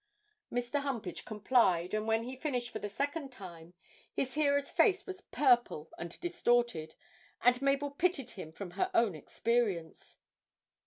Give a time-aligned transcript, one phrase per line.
[0.51, 0.81] Mr.
[0.81, 3.75] Humpage complied, and when he finished for the second time,
[4.11, 6.95] his hearer's face was purple and distorted,
[7.41, 10.17] and Mabel pitied him from her own experience.